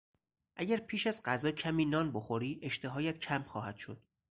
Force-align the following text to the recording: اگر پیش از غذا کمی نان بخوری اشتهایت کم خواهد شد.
اگر 0.55 0.77
پیش 0.77 1.07
از 1.07 1.23
غذا 1.23 1.51
کمی 1.51 1.85
نان 1.85 2.11
بخوری 2.11 2.59
اشتهایت 2.63 3.19
کم 3.19 3.43
خواهد 3.43 3.75
شد. 3.75 4.01